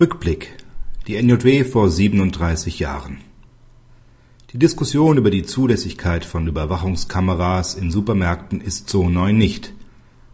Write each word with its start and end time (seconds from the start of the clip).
Rückblick. 0.00 0.56
Die 1.08 1.22
NJW 1.22 1.62
vor 1.62 1.90
37 1.90 2.78
Jahren. 2.78 3.18
Die 4.50 4.58
Diskussion 4.58 5.18
über 5.18 5.30
die 5.30 5.42
Zulässigkeit 5.42 6.24
von 6.24 6.46
Überwachungskameras 6.46 7.74
in 7.74 7.90
Supermärkten 7.90 8.62
ist 8.62 8.88
so 8.88 9.10
neu 9.10 9.34
nicht. 9.34 9.74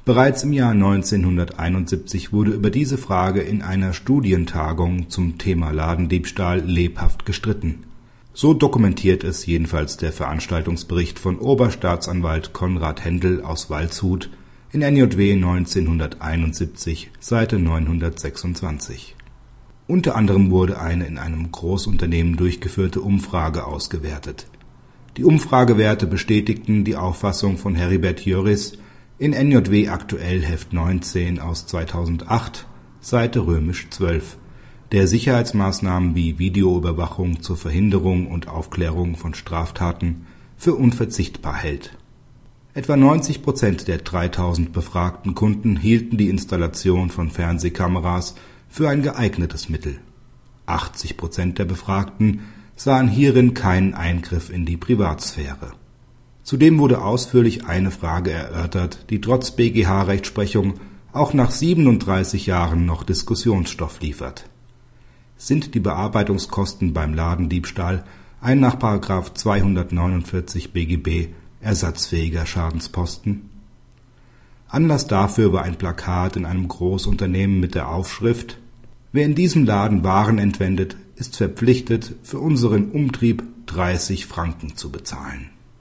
Bereits 0.05 0.45
im 0.45 0.53
Jahr 0.53 0.71
1971 0.71 2.33
wurde 2.33 2.53
über 2.53 2.71
diese 2.71 2.97
Frage 2.97 3.41
in 3.41 3.61
einer 3.61 3.93
Studientagung 3.93 5.11
zum 5.11 5.37
Thema 5.37 5.73
Ladendiebstahl 5.73 6.61
lebhaft 6.61 7.27
gestritten. 7.27 7.87
So 8.35 8.55
dokumentiert 8.55 9.25
es 9.25 9.47
jedenfalls 9.47 9.97
der 9.97 10.13
Veranstaltungsbericht 10.13 11.19
von 11.19 11.41
Oberstaatsanwalt 11.41 12.53
Konrad 12.53 13.05
Händel 13.05 13.43
aus 13.43 13.69
Waldshut 13.69 14.31
in 14.71 14.83
NJW 14.83 15.33
1971, 15.33 17.11
Seite 17.19 17.59
926 17.59 19.17
unter 19.87 20.17
anderem 20.17 20.51
wurde 20.51 20.81
eine 20.81 21.07
in 21.07 21.19
einem 21.19 21.51
Großunternehmen 21.53 22.37
durchgeführte 22.37 23.01
Umfrage 23.01 23.67
ausgewertet. 23.67 24.49
Die 25.17 25.25
Umfragewerte 25.25 26.07
bestätigten 26.07 26.85
die 26.85 26.97
Auffassung 26.97 27.57
von 27.57 27.75
Heribert 27.75 28.25
Jöris 28.25 28.79
in 29.19 29.33
NJW 29.33 29.89
Aktuell 29.89 30.45
Heft 30.45 30.73
19 30.73 31.41
aus 31.41 31.67
2008, 31.67 32.67
Seite 33.01 33.47
XII, 33.47 34.21
der 34.93 35.07
Sicherheitsmaßnahmen 35.07 36.15
wie 36.15 36.39
Videoüberwachung 36.39 37.41
zur 37.41 37.57
Verhinderung 37.57 38.27
und 38.27 38.49
Aufklärung 38.49 39.17
von 39.17 39.35
Straftaten 39.35 40.27
für 40.57 40.75
unverzichtbar 40.75 41.57
hält. 41.57 41.97
Etwa 42.75 42.97
90 42.97 43.43
Prozent 43.43 43.89
der 43.89 43.99
3000 43.99 44.73
befragten 44.73 45.35
Kunden 45.35 45.77
hielten 45.77 46.19
die 46.19 46.29
Installation 46.29 47.09
von 47.09 47.31
Fernsehkameras 47.31 48.35
für 48.69 48.89
ein 48.89 49.03
geeignetes 49.03 49.69
Mittel. 49.69 49.99
80 50.67 51.17
Prozent 51.17 51.59
der 51.59 51.65
Befragten 51.65 52.41
sahen 52.75 53.09
hierin 53.09 53.55
keinen 53.55 53.95
Eingriff 53.95 54.51
in 54.51 54.67
die 54.67 54.77
Privatsphäre. 54.77 55.73
Zudem 56.43 56.79
wurde 56.79 57.03
ausführlich 57.03 57.67
eine 57.67 57.91
Frage 57.91 58.31
erörtert, 58.31 59.11
die 59.11 59.21
trotz 59.21 59.51
BGH-Rechtsprechung 59.53 60.75
auch 61.13 61.33
nach 61.33 61.51
37 61.51 62.47
Jahren 62.47 62.87
noch 62.87 63.03
Diskussionsstoff 63.03 64.01
liefert. 64.01 64.49
Sind 65.39 65.75
die 65.75 65.81
Bearbeitungskosten 65.81 66.93
beim 66.93 67.15
Ladendiebstahl 67.15 68.05
ein 68.41 68.61
nach 68.61 68.77
249 68.79 70.73
BGB 70.73 71.29
ersatzfähiger 71.61 72.47
Schadensposten? 72.47 73.56
Anlass 74.69 75.07
dafür 75.07 75.53
war 75.53 75.63
ein 75.63 75.77
Plakat 75.77 76.37
in 76.37 76.45
einem 76.45 76.69
Großunternehmen 76.69 77.61
mit 77.61 77.75
der 77.75 77.89
Aufschrift 77.89 78.59
Wer 79.13 79.25
in 79.25 79.35
diesem 79.35 79.65
Laden 79.65 80.05
Waren 80.05 80.39
entwendet, 80.39 80.97
ist 81.15 81.39
verpflichtet, 81.39 82.17
für 82.23 82.39
unseren 82.39 82.91
Umtrieb 82.91 83.45
30 83.65 84.27
Franken 84.27 84.77
zu 84.77 84.93
bezahlen 84.93 85.51